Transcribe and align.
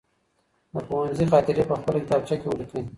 د 0.73 0.75
پوهنځي 0.87 1.25
خاطرې 1.31 1.63
په 1.69 1.75
خپله 1.79 1.99
کتابچه 2.03 2.35
کي 2.39 2.47
ولیکئ. 2.49 2.81